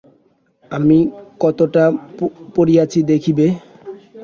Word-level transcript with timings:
আমি 0.71 0.97
কতটা 1.39 1.83
পড়িয়াছি 2.55 2.99
দেখিবে? 3.11 3.45